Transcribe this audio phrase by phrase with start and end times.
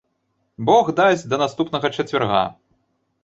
[0.69, 2.43] Бог дасць, да наступнага чацвярга.